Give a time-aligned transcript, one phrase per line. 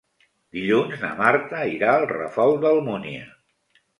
[0.57, 3.29] Dilluns na Marta irà al Ràfol d'Almúnia.